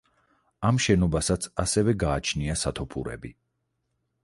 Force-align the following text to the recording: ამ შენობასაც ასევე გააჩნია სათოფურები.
ამ 0.69 0.79
შენობასაც 0.85 1.45
ასევე 1.65 1.95
გააჩნია 2.05 2.57
სათოფურები. 2.65 3.35